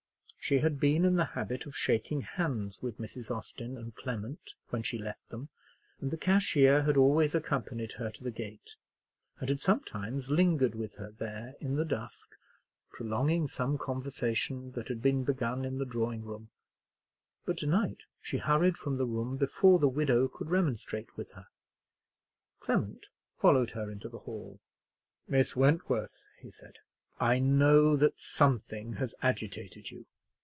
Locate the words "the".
1.15-1.23, 6.11-6.17, 8.23-8.31, 11.77-11.85, 15.77-15.85, 18.97-19.05, 19.79-19.87, 24.09-24.19